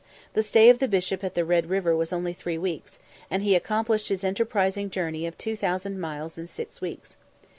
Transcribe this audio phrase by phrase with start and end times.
[0.33, 2.97] The stay of the Bishop at the Red River was only three weeks,
[3.29, 7.17] and he accomplished his enterprising journey of two thousand miles in six weeks.